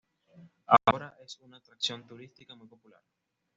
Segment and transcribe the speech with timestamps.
[0.87, 3.01] Ahora es una atracción turística muy popular.